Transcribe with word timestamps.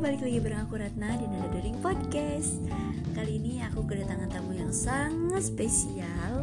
lagi 0.00 0.40
bareng 0.40 0.64
aku 0.64 0.80
Ratna 0.80 1.20
di 1.20 1.28
Nada 1.28 1.52
Daring 1.52 1.76
Podcast. 1.84 2.64
Kali 3.12 3.36
ini 3.36 3.60
aku 3.60 3.84
kedatangan 3.84 4.24
tamu 4.32 4.56
yang 4.56 4.72
sangat 4.72 5.44
spesial 5.44 6.40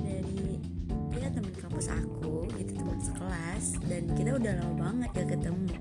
Dari 0.00 0.56
ya 1.12 1.28
teman 1.28 1.52
kampus 1.60 1.92
aku, 1.92 2.48
itu 2.56 2.72
teman 2.72 2.96
sekelas 2.96 3.84
Dan 3.84 4.08
kita 4.16 4.40
udah 4.40 4.52
lama 4.64 4.74
banget 4.80 5.08
gak 5.12 5.28
ketemu. 5.36 5.76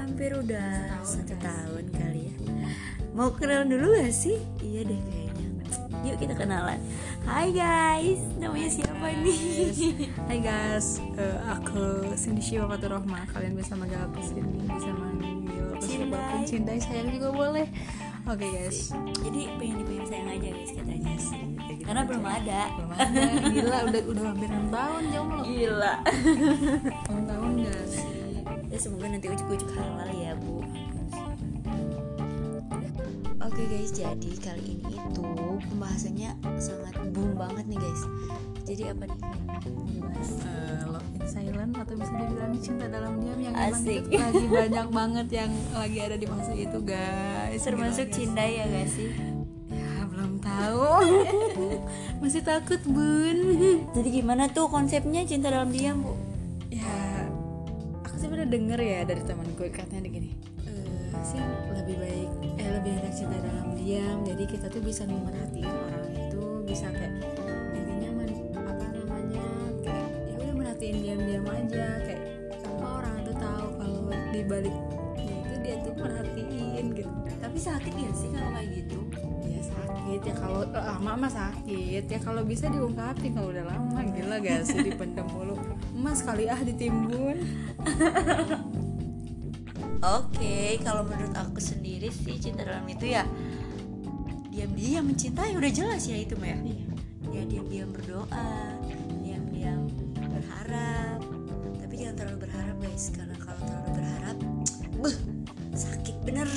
Hampir 0.00 0.32
udah 0.32 1.04
satu 1.04 1.36
tahun 1.44 1.92
kali 1.92 2.32
ya. 2.32 2.36
Mau 3.12 3.36
kenalan 3.36 3.68
dulu 3.68 4.00
gak 4.00 4.08
sih? 4.08 4.40
Iya 4.64 4.88
deh 4.88 4.96
kayaknya. 4.96 5.46
Yuk 6.08 6.16
kita 6.24 6.32
kenalan. 6.40 6.80
Hai 7.28 7.52
guys, 7.52 8.24
namanya 8.40 8.72
siapa 8.72 9.12
nih? 9.12 10.08
Hai 10.24 10.40
guys, 10.40 11.04
eh, 11.20 11.36
aku 11.52 12.08
Cindy 12.16 12.40
Shiva 12.40 12.64
Fatur 12.64 12.96
Rohma 12.96 13.28
Kalian 13.28 13.52
bisa 13.52 13.76
manggil 13.76 14.00
aku 14.00 14.24
Cindy, 14.24 14.64
bisa 14.64 14.88
siapa 16.10 16.34
pun 16.34 16.42
Cintai, 16.42 16.78
sayang 16.82 17.08
juga 17.14 17.28
boleh. 17.30 17.66
Oke 18.28 18.46
guys, 18.46 18.92
Jadi 19.22 19.40
pengen 19.58 19.76
dipengen 19.82 20.06
sayang 20.06 20.28
aja 20.28 20.48
guys 20.50 20.72
katanya. 20.74 21.14
Sih 21.18 21.42
Karena 21.86 22.02
belum 22.04 22.24
ada. 22.26 22.60
Belum 22.76 22.92
ada. 22.94 23.20
Gila, 23.48 23.78
udah, 23.90 24.02
udah 24.10 24.24
hampir 24.26 24.48
6 24.50 24.74
tahun 24.74 25.02
jomblo 25.14 25.42
Gila. 25.46 25.94
6 27.14 27.30
tahun 27.30 27.50
gak 27.64 27.84
sih? 27.86 28.06
Ya 28.70 28.78
semoga 28.78 29.06
nanti 29.10 29.26
ujuk-ujuk 29.30 29.70
halal 29.74 30.10
ya 30.14 30.32
bu. 30.38 30.62
Oke 33.40 33.62
guys, 33.66 33.90
jadi 33.90 34.30
kali 34.38 34.78
ini 34.78 34.94
itu 34.94 35.22
pembahasannya 35.74 36.30
sangat 36.60 36.94
boom 37.10 37.34
banget 37.34 37.66
nih 37.66 37.78
guys 37.82 38.02
Jadi 38.62 38.82
apa 38.86 39.02
nih? 39.04 39.18
Mau 39.66 39.84
dibahas? 39.84 40.28
Eh, 40.40 40.84
love 40.86 41.08
in 41.12 41.24
silent 41.24 41.72
atau 41.74 41.94
bisa 41.94 42.12
dibilang 42.12 42.52
cinta 42.56 42.86
dalam 42.86 43.12
diam 43.18 43.38
yang 43.38 43.52
memang 43.52 43.72
Asik. 43.74 44.02
itu 44.04 44.16
lagi 44.16 44.46
banyak 44.46 44.86
banget 44.90 45.26
yang 45.34 45.50
lagi 45.72 45.98
ada 46.00 46.16
di 46.16 46.26
masa 46.26 46.52
itu 46.52 46.78
guys 46.80 47.60
Termasuk 47.60 48.06
Gila, 48.06 48.08
guys. 48.08 48.16
cinta 48.16 48.42
ya 48.42 48.64
gak 48.66 48.88
sih? 48.88 49.10
Ya 49.68 49.90
belum 50.06 50.32
tahu 50.38 50.86
Masih 52.20 52.42
takut 52.42 52.80
bun 52.84 53.38
Jadi 53.90 54.08
gimana 54.12 54.46
tuh 54.46 54.66
konsepnya 54.66 55.24
cinta 55.24 55.48
dalam 55.48 55.70
diam 55.70 56.00
bu? 56.00 56.14
ya 56.70 57.26
aku 58.00 58.14
sih 58.16 58.28
pernah 58.28 58.46
denger 58.46 58.78
ya 58.78 59.00
dari 59.02 59.22
temanku 59.22 59.66
katanya 59.68 60.06
gini 60.08 60.30
"Eh, 60.62 61.10
sih 61.20 61.42
lebih 61.72 61.98
baik 61.98 62.30
eh 62.54 62.68
lebih 62.70 62.92
enak 62.94 63.12
cinta 63.12 63.36
dalam 63.36 63.74
diam 63.74 64.22
jadi 64.22 64.44
kita 64.46 64.66
tuh 64.68 64.78
bisa 64.78 65.02
memerhatiin 65.02 65.66
orang 65.66 66.06
itu 66.14 66.40
bisa 66.64 66.86
kayak 66.88 67.10
merhatiin 70.90 71.06
diam-diam 71.06 71.46
aja 71.46 71.86
kayak 72.02 72.22
tanpa 72.66 72.86
orang 72.98 73.14
itu 73.22 73.32
tahu 73.38 73.66
kalau 73.78 74.00
di 74.34 74.42
balik 74.42 74.76
itu 75.22 75.54
dia 75.62 75.76
tuh 75.86 75.94
merhatiin 75.94 76.84
gitu. 76.98 77.12
Tapi 77.38 77.58
sakit 77.58 77.94
ya 77.94 78.10
sih 78.10 78.28
kalau 78.34 78.50
kayak 78.58 78.68
gitu? 78.74 78.98
ya 79.46 79.62
sakit 79.62 80.20
ya 80.26 80.34
kalau 80.34 80.60
eh, 80.66 80.82
lama 80.82 81.12
mah 81.14 81.30
sakit. 81.30 82.04
Ya 82.10 82.18
kalau 82.18 82.42
bisa 82.42 82.66
diungkapin 82.66 83.38
kalau 83.38 83.54
udah 83.54 83.64
lama 83.70 84.00
gila 84.02 84.42
gak 84.42 84.66
sih 84.66 84.82
dipendam 84.90 85.30
mulu. 85.30 85.54
Emas 85.94 86.26
kali 86.26 86.50
ah 86.50 86.58
ditimbun. 86.58 87.38
Oke, 90.00 90.80
kalau 90.80 91.04
menurut 91.04 91.36
aku 91.36 91.60
sendiri 91.60 92.08
sih 92.08 92.40
cinta 92.40 92.64
dalam 92.64 92.88
itu 92.88 93.14
ya 93.14 93.22
diam-diam 94.50 95.06
mencintai 95.06 95.54
udah 95.54 95.70
jelas 95.70 96.02
ya 96.08 96.18
itu 96.18 96.34
mah 96.34 96.50
ya. 96.50 96.58
Ya 97.30 97.42
diam-diam 97.46 97.94
berdoa, 97.94 98.74
guys, 103.00 103.16
karena 103.16 103.36
kalau 103.40 103.60
terlalu 103.64 103.90
berharap, 103.96 104.36
beuh, 105.00 105.16
sakit 105.72 106.16
bener. 106.20 106.48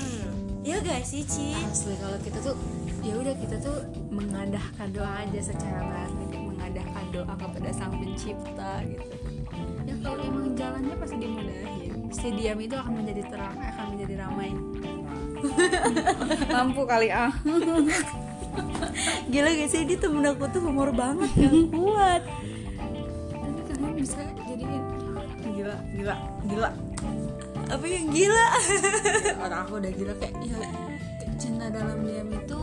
Ya 0.68 0.84
guys 0.84 1.08
sih 1.16 1.24
Ci. 1.24 1.56
asli 1.56 1.96
kalau 2.04 2.20
kita 2.20 2.40
tuh 2.44 2.56
ya 3.00 3.16
udah 3.16 3.36
kita 3.36 3.56
tuh 3.64 3.80
mengadahkan 4.12 4.92
doa 4.92 5.24
aja 5.24 5.40
secara 5.40 5.80
batin 5.88 6.52
mengadahkan 6.52 7.06
doa 7.16 7.34
kepada 7.36 7.70
sang 7.72 7.96
pencipta 8.00 8.80
gitu 8.88 9.04
ya 9.84 9.96
kalau 10.00 10.24
emang 10.24 10.56
jalannya 10.56 10.96
pasti 10.96 11.16
dimudahin 11.20 11.92
si 12.16 12.28
diam 12.32 12.60
itu 12.64 12.76
akan 12.80 12.94
menjadi 12.96 13.24
terang 13.28 13.56
akan 13.60 13.86
menjadi 13.92 14.16
ramai 14.24 14.50
lampu 16.56 16.82
kali 16.88 17.12
ah 17.12 17.32
Gila 19.28 19.52
guys 19.52 19.72
sih 19.72 19.84
dia 19.84 20.00
temen 20.00 20.24
aku 20.24 20.48
tuh 20.48 20.62
humor 20.64 20.94
banget 20.94 21.32
yang 21.36 21.68
kuat. 21.74 22.22
Kalian 23.94 24.10
bisa 24.10 24.22
jadiin 24.50 24.84
gila 25.54 25.78
gila 25.94 26.16
gila. 26.50 26.70
Apa 27.70 27.86
yang 27.86 28.10
gila? 28.10 28.48
orang 29.46 29.60
aku 29.70 29.74
udah 29.78 29.92
gila 29.94 30.14
kayak 30.18 30.34
ya 30.42 30.58
cinta 31.38 31.70
dalam 31.70 32.02
diam 32.02 32.30
itu 32.34 32.62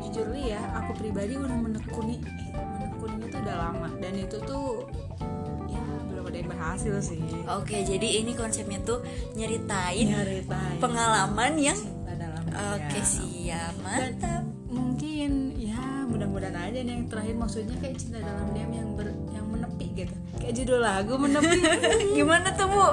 jujur 0.00 0.26
li 0.30 0.54
ya 0.54 0.62
aku 0.78 0.94
pribadi 0.94 1.34
udah 1.34 1.58
menekuni 1.58 2.22
menekuninya 2.78 3.26
tuh 3.34 3.40
udah 3.42 3.56
lama. 3.58 3.88
Dan 3.98 4.14
itu 4.14 4.36
tuh 4.46 4.86
ya 5.66 5.82
belum 6.06 6.30
ada 6.30 6.38
yang 6.38 6.50
berhasil 6.54 6.94
sih. 7.02 7.20
Oke, 7.50 7.82
jadi 7.82 8.22
ini 8.22 8.32
konsepnya 8.38 8.78
tuh 8.86 9.02
nyeritain 9.34 10.06
nyeritain. 10.06 10.78
pengalaman 10.78 11.58
yang 11.58 11.74
cinta 11.78 12.14
dalam 12.14 12.42
Oke 12.78 13.00
siap, 13.02 13.74
dan 13.82 14.14
mantap. 14.14 14.42
mungkin 14.70 15.30
ya 15.58 16.06
mudah-mudahan 16.06 16.70
aja 16.70 16.78
nih 16.78 16.92
yang 16.94 17.06
terakhir. 17.10 17.34
Maksudnya 17.38 17.74
kayak 17.78 17.96
cinta 17.98 18.18
dalam 18.22 18.54
diam 18.54 18.69
judul 20.52 20.80
lagu 20.82 21.14
menepi 21.16 21.58
Gimana 22.16 22.52
tuh 22.54 22.66
bu? 22.68 22.86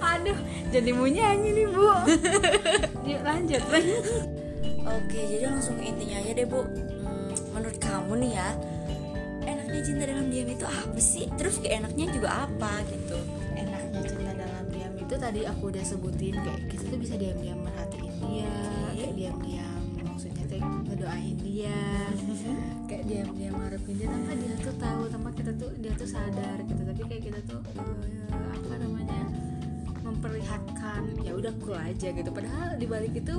aduh 0.00 0.38
jadi 0.72 0.90
mau 0.96 1.06
nyanyi 1.06 1.48
nih 1.52 1.66
bu 1.68 1.92
yuk 3.10 3.22
lanjut 3.22 3.62
Oke, 4.82 5.14
jadi 5.14 5.46
langsung 5.46 5.78
ke 5.78 5.94
intinya 5.94 6.18
aja 6.18 6.34
deh 6.34 6.42
bu. 6.42 6.66
Hmm, 6.66 7.30
menurut 7.54 7.78
kamu 7.78 8.18
nih 8.18 8.34
ya, 8.34 8.50
enaknya 9.46 9.78
cinta 9.86 10.10
dalam 10.10 10.26
diam 10.26 10.50
itu 10.50 10.66
apa 10.66 10.98
sih? 10.98 11.30
Terus 11.38 11.62
kayak 11.62 11.86
enaknya 11.86 12.10
juga 12.10 12.50
apa 12.50 12.82
gitu? 12.90 13.14
enaknya 13.56 14.00
cinta 14.08 14.32
dalam 14.32 14.64
diam 14.72 14.94
itu 14.96 15.14
tadi 15.14 15.40
aku 15.44 15.62
udah 15.70 15.84
sebutin 15.84 16.34
kayak 16.40 16.60
kita 16.72 16.84
tuh 16.88 16.98
bisa 16.98 17.14
diam-diam 17.20 17.58
merhatiin 17.60 18.12
dia 18.24 18.52
kayak 18.96 19.14
diam-diam 19.16 19.82
maksudnya 20.08 20.44
kayak 20.48 20.64
ngedoain 20.88 21.36
dia 21.44 21.80
kayak 22.88 23.04
diam-diam 23.06 23.54
ngarepin 23.60 23.94
dia 24.00 24.08
tuh 25.54 25.70
dia 25.76 25.92
tuh 25.92 26.06
sadar 26.06 26.56
gitu 26.62 26.82
tapi 26.82 27.02
kayak 27.04 27.22
kita 27.24 27.40
tuh 27.44 27.60
eh, 27.72 28.28
apa 28.32 28.74
namanya 28.76 29.20
memperlihatkan 30.02 31.02
ya 31.20 31.32
udah 31.32 31.52
cool 31.60 31.78
aja 31.78 32.10
gitu 32.10 32.28
padahal 32.28 32.74
di 32.74 32.86
balik 32.86 33.14
itu 33.14 33.36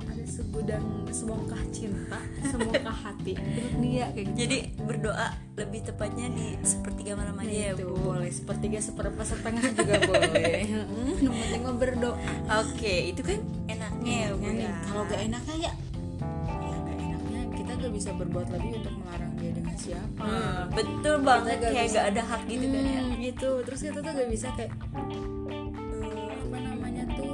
ada 0.00 0.24
segudang 0.24 0.84
semongkah 1.08 1.60
cinta 1.70 2.16
semongkah 2.50 2.94
hati 2.94 3.36
untuk 3.36 3.74
dia 3.80 4.08
kayak 4.10 4.26
gitu 4.26 4.38
Jadi 4.38 4.58
berdoa 4.80 5.28
lebih 5.54 5.80
tepatnya 5.82 6.26
di 6.30 6.56
sepertiga 6.62 7.12
malam 7.14 7.36
aja 7.36 7.52
ya 7.52 7.70
itu 7.72 7.84
bu. 7.84 7.96
boleh 8.12 8.30
sepertiga 8.30 8.78
seperempat 8.80 9.26
setengah 9.28 9.64
juga 9.72 9.94
boleh 10.02 10.54
Hmm, 10.76 11.14
yang 11.22 11.32
penting 11.34 11.62
mah 11.62 11.76
berdoa 11.76 12.16
Oke, 12.60 12.94
itu 13.08 13.20
kan 13.20 13.38
enaknya 13.66 14.14
ya 14.16 14.28
bu. 14.32 14.40
Ya 14.42 14.52
ya. 14.62 14.72
kalau 14.84 15.02
gak 15.04 15.20
enaknya 15.22 15.56
ya 15.58 15.72
ya 16.44 16.76
gak 16.76 16.96
enaknya 16.96 17.40
kita 17.54 17.70
gak 17.76 17.92
bisa 17.92 18.10
berbuat 18.12 18.46
lebih 18.50 18.70
untuk 18.78 18.94
melarang 18.98 19.25
siapa 19.76 20.24
Hmm, 20.24 20.60
betul 20.70 21.16
banget 21.20 21.56
gak 21.58 21.70
kayak 21.70 21.86
bisa. 21.86 21.96
gak 21.96 22.06
ada 22.08 22.22
hak 22.24 22.42
gitu 22.46 22.66
kan 22.66 22.82
ya. 22.82 22.98
Hmm, 22.98 23.14
gitu 23.18 23.50
terus 23.62 23.80
kita 23.80 23.98
tuh 23.98 24.12
gak 24.12 24.28
bisa 24.28 24.48
kayak 24.52 24.72
eh, 24.72 25.64
apa 26.42 26.56
namanya 26.58 27.02
tuh 27.10 27.28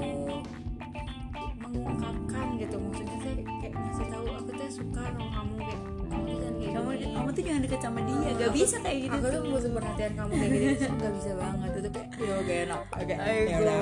mengungkapkan 1.63 2.47
gitu 2.57 2.77
maksudnya 2.77 3.17
saya 3.19 3.35
kayak 3.57 3.75
ngasih 3.75 4.07
tahu 4.09 4.27
aku 4.29 4.51
tuh 4.53 4.69
suka 4.69 5.03
sama 5.05 5.25
kamu 5.29 5.55
kayak 5.59 5.81
kamu 5.83 6.03
tuh 6.03 6.35
jangan 6.35 6.53
kayak 6.53 6.73
Kamu, 6.73 6.91
gini." 6.93 7.13
kamu 7.13 7.29
tuh 7.31 7.43
jangan 7.43 7.61
deket 7.63 7.81
sama 7.81 8.01
dia, 8.03 8.31
gak 8.35 8.53
bisa 8.53 8.77
kayak 8.79 8.99
gitu. 9.01 9.13
aku 9.15 9.27
tuh 9.29 9.41
butuh 9.45 9.71
perhatian 9.73 10.13
kamu 10.13 10.33
kayak 10.33 10.51
gini 10.53 10.67
gak 10.93 11.13
bisa 11.15 11.31
banget 11.35 11.71
itu 11.73 11.89
kayak 11.91 12.09
ya 12.19 12.35
gak 12.39 12.59
enak 12.63 12.81
agak 12.93 13.19
Ayo. 13.21 13.43
ya 13.43 13.57
udah 13.59 13.79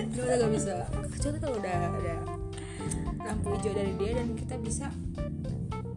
Itu 0.00 0.18
udah 0.20 0.36
gak 0.36 0.52
bisa 0.52 0.72
kecuali 1.08 1.36
kalau 1.38 1.56
udah 1.56 1.72
ada 1.90 2.14
lampu 3.20 3.46
hijau 3.52 3.72
dari 3.72 3.92
dia 3.94 4.10
dan 4.14 4.28
kita 4.34 4.54
bisa 4.58 4.86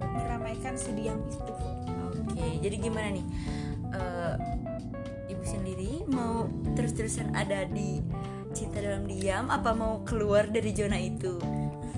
meramaikan 0.03 0.74
si 0.75 0.92
diam 0.94 1.18
itu 1.24 1.53
Oke, 2.44 2.60
jadi 2.60 2.75
gimana 2.78 3.07
nih? 3.10 3.25
Eh, 3.90 4.34
ibu 5.30 5.44
sendiri 5.44 6.04
mau 6.06 6.44
terus-terusan 6.74 7.31
ada 7.31 7.63
di 7.66 8.04
cinta 8.51 8.78
dalam 8.78 9.07
diam 9.07 9.48
apa 9.48 9.72
mau 9.72 10.04
keluar 10.04 10.44
dari 10.45 10.72
zona 10.72 11.00
itu? 11.00 11.40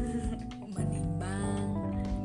menimbang 0.76 1.66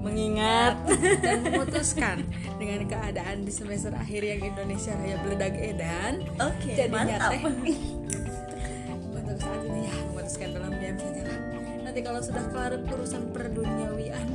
Mengingat 0.01 0.77
dan 1.19 1.39
memutuskan 1.49 2.29
dengan 2.57 2.85
keadaan 2.85 3.41
di 3.41 3.51
semester 3.51 3.97
akhir 3.97 4.21
yang 4.23 4.41
Indonesia 4.47 4.93
Raya 4.93 5.17
beledag 5.19 5.55
edan 5.57 6.15
Oke, 6.37 6.77
jadinya 6.77 7.17
mantap. 7.17 7.31
teh 7.33 7.41
untuk 9.17 9.37
saat 9.39 9.63
ini 9.65 9.81
ya 9.83 9.95
memutuskan 10.05 10.49
dalam 10.53 10.73
diam 10.75 10.97
saja 10.99 11.23
lah 11.25 11.39
nanti 11.83 12.01
kalau 12.01 12.21
sudah 12.21 12.45
kelar 12.49 12.73
urusan 12.77 13.33
perduniawian 13.33 14.29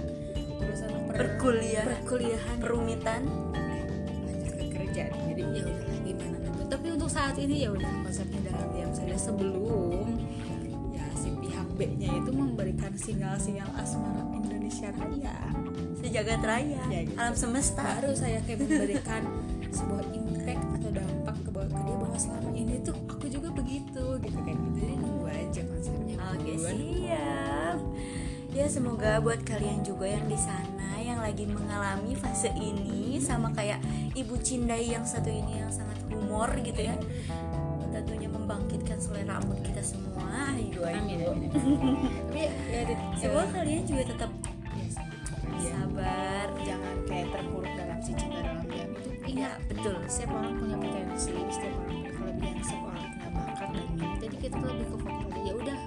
urusan 0.58 0.90
per- 1.06 1.18
Perkuliahan. 1.38 1.86
perkuliahan 1.94 2.56
Perumitan. 2.58 3.22
Jadi 5.36 5.52
ya 5.60 5.64
udahlah 5.68 6.00
gimana 6.08 6.38
nanti 6.40 6.64
tapi 6.72 6.88
untuk 6.96 7.10
saat 7.12 7.36
ini 7.36 7.56
ya 7.68 7.70
udah 7.76 7.92
konsepnya 8.08 8.40
dalam 8.48 8.68
diam 8.72 8.92
saja 8.96 9.18
sebelum 9.20 10.08
ya 10.96 11.06
si 11.20 11.30
pihak 11.44 11.68
B-nya 11.76 12.12
itu 12.24 12.32
memberikan 12.32 12.92
sinyal-sinyal 12.96 13.70
asmara 13.76 14.24
Indonesia 14.32 14.90
Raya. 14.96 15.36
Sejagat 16.00 16.42
raya. 16.46 16.82
Ya, 16.88 17.02
gitu. 17.04 17.18
alam 17.18 17.36
semesta. 17.36 17.84
Baru 17.84 18.16
saya 18.16 18.40
kayak 18.46 18.64
memberikan 18.64 19.24
sebuah 19.74 20.06
impact 20.16 20.64
atau 20.80 20.90
dampak 20.94 21.36
ke, 21.44 21.50
ke 21.52 21.82
dia 21.84 21.96
bahwa 22.00 22.18
selama 22.18 22.52
ini 22.56 22.76
tuh 22.86 22.96
aku 23.12 23.26
juga 23.28 23.50
begitu 23.52 24.04
gitu 24.24 24.40
kan 24.40 24.56
gitu 24.56 24.75
Ya 28.56 28.72
semoga 28.72 29.20
buat 29.20 29.44
kalian 29.44 29.84
juga 29.84 30.08
yang 30.08 30.32
di 30.32 30.40
sana 30.40 30.96
yang 31.04 31.20
lagi 31.20 31.44
mengalami 31.44 32.16
fase 32.16 32.48
ini 32.56 33.20
sama 33.20 33.52
kayak 33.52 33.84
Ibu 34.16 34.40
Cindai 34.40 34.96
yang 34.96 35.04
satu 35.04 35.28
ini 35.28 35.60
yang 35.60 35.68
sangat 35.68 36.00
humor 36.08 36.48
gitu 36.64 36.80
ya. 36.80 36.96
Tentunya 37.92 38.32
membangkitkan 38.32 38.96
selera 38.96 39.44
mood 39.44 39.60
kita 39.60 39.84
semua. 39.84 40.56
Ayo, 40.56 40.88
amin 40.88 41.20
amin, 41.28 41.50
tapi 41.52 42.48
ya, 42.48 42.52
ya 42.72 42.96
Semoga 43.20 43.48
kalian 43.60 43.84
juga 43.84 44.04
tetap 44.08 44.32
ya. 44.72 44.88
Ya, 45.56 45.72
sabar 45.76 46.48
jangan 46.64 46.96
kayak 47.08 47.28
terpuruk 47.32 47.72
dalam 47.76 48.00
si 48.00 48.12
cinta 48.16 48.40
dalam 48.40 48.64
diam 48.68 48.90
itu 48.92 49.10
Ya. 49.16 49.28
ingat 49.32 49.60
betul. 49.68 49.96
Setiap 50.08 50.32
orang 50.32 50.54
punya 50.56 50.76
potensi 50.80 51.32
setiap 51.52 51.74
orang 51.76 51.88
punya 51.92 52.12
kelebihan 52.12 52.58
setiap 52.64 52.84
orang 52.88 53.04
punya 53.04 53.30
bakat 53.36 53.70
dan 53.76 53.88
jadi 54.24 54.36
kita 54.40 54.58
lebih 54.64 54.88
ke 54.88 54.98
fokus. 55.04 55.34
Ya 55.44 55.54
udah 55.56 55.78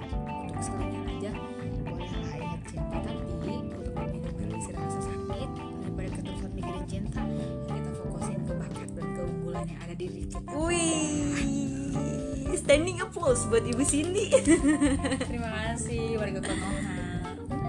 untuk 0.45 0.53
kesenangan 0.57 0.98
diri 9.99 10.23
kita. 10.23 10.39
Wih 10.55 11.35
Standing 12.55 13.03
applause 13.03 13.43
buat 13.51 13.67
Ibu 13.67 13.83
Cindy. 13.83 14.31
Terima 15.27 15.51
kasih 15.51 16.15
warga 16.15 16.39
Konoha 16.39 16.79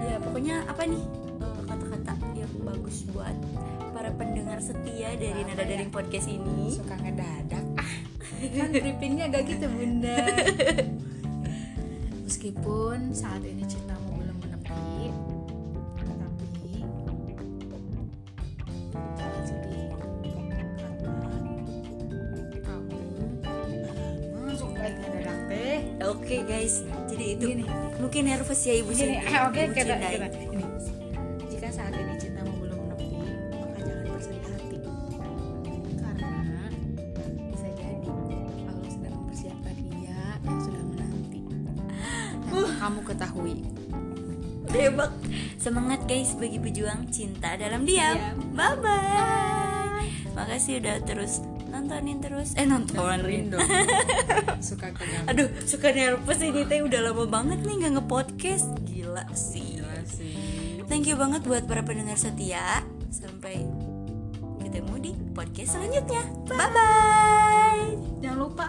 Ya 0.07 0.17
pokoknya 0.23 0.63
apa 0.71 0.87
nih 0.87 1.03
eh, 1.43 1.61
kata-kata 1.67 2.15
yang 2.39 2.53
bagus 2.63 3.03
buat 3.11 3.35
para 3.91 4.15
pendengar 4.15 4.63
setia 4.63 5.19
dari 5.19 5.43
Nada 5.43 5.67
ya? 5.67 5.75
Daring 5.75 5.91
Podcast 5.91 6.31
ini? 6.31 6.79
Suka 6.79 6.95
ngedadak. 6.97 7.67
Ah 7.77 7.93
kan 8.41 8.73
briefingnya 8.73 9.29
agak 9.29 9.51
gitu 9.51 9.67
bunda. 9.69 10.17
Meskipun 12.25 13.13
saat 13.13 13.45
ini 13.45 13.69
cintamu 13.69 14.17
belum 14.17 14.37
menepi 14.41 15.13
Oke 26.31 26.47
guys, 26.47 26.87
jadi 27.11 27.35
itu 27.35 27.47
Gini. 27.59 27.67
mungkin 27.99 28.23
nervous 28.31 28.63
ya 28.63 28.79
ibu 28.79 28.95
Gini, 28.95 29.19
Cindy. 29.19 29.35
ah, 29.35 29.51
oke 29.51 29.67
Ibu 29.67 29.75
kita, 29.75 29.95
kita 29.99 30.29
ini. 30.31 30.63
Jika 31.51 31.69
saat 31.75 31.91
ini 31.91 32.15
cintamu 32.23 32.55
belum 32.55 32.79
menepi, 32.87 33.09
maka 33.51 33.79
jangan 33.83 34.07
bersedih 34.15 34.43
hati. 34.47 34.77
Karena 35.99 36.71
bisa 37.51 37.67
jadi 37.75 38.11
Allah 38.63 38.87
sedang 38.87 39.15
mempersiapkan 39.19 39.75
dia 39.91 40.23
yang 40.47 40.59
sudah 40.63 40.83
menanti. 40.87 41.41
Tanpa 42.47 42.69
kamu 42.79 43.01
ketahui. 43.11 43.55
Tebak. 44.71 45.13
Semangat 45.59 46.01
guys 46.07 46.39
bagi 46.39 46.63
pejuang 46.63 47.11
cinta 47.11 47.59
dalam 47.59 47.83
diam. 47.83 48.15
Diam. 48.15 48.39
Bye 48.55 48.79
bye. 48.79 50.07
Makasih 50.39 50.79
udah 50.79 51.03
terus 51.03 51.43
nontonin 51.71 52.19
terus. 52.19 52.53
Eh 52.59 52.67
nontonin. 52.67 53.55
dong. 53.55 53.63
Suka 54.69 54.93
kegang. 54.93 55.25
Aduh, 55.31 55.49
suka 55.65 55.95
nervous 55.95 56.43
ini 56.45 56.69
teh 56.69 56.85
udah 56.85 57.01
lama 57.11 57.25
banget 57.25 57.65
nih 57.65 57.75
nggak 57.81 57.93
nge-podcast. 57.97 58.67
Gila 58.85 59.25
sih. 59.33 59.81
sih. 60.05 60.85
Thank 60.91 61.09
you 61.09 61.17
banget 61.17 61.47
buat 61.47 61.65
para 61.65 61.81
pendengar 61.81 62.19
setia. 62.21 62.85
Sampai 63.09 63.65
ketemu 64.61 64.95
di 65.01 65.11
podcast 65.33 65.81
selanjutnya. 65.81 66.23
Bye 66.51 66.71
bye. 66.71 67.87
Jangan 68.21 68.39
lupa 68.39 68.67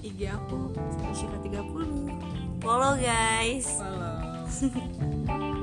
IG 0.00 0.30
aku 0.32 0.72
Syifa 1.12 1.38
30. 1.44 2.64
Follow 2.64 2.94
guys. 2.96 3.68
Follow. 3.76 5.50